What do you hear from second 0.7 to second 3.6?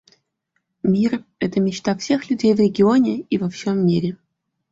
Мир— это мечта всех людей в регионе и во